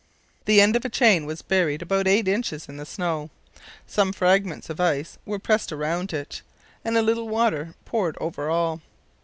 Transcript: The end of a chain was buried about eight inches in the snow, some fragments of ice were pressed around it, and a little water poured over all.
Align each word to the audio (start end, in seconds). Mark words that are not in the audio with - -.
The 0.45 0.59
end 0.59 0.75
of 0.75 0.83
a 0.83 0.89
chain 0.89 1.27
was 1.27 1.43
buried 1.43 1.83
about 1.83 2.07
eight 2.07 2.27
inches 2.27 2.67
in 2.67 2.77
the 2.77 2.87
snow, 2.87 3.29
some 3.85 4.11
fragments 4.11 4.67
of 4.67 4.79
ice 4.79 5.19
were 5.27 5.37
pressed 5.37 5.71
around 5.71 6.11
it, 6.11 6.41
and 6.83 6.97
a 6.97 7.03
little 7.03 7.29
water 7.29 7.75
poured 7.85 8.17
over 8.19 8.49
all. 8.49 8.81